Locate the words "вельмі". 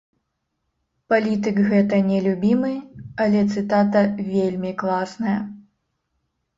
4.35-4.77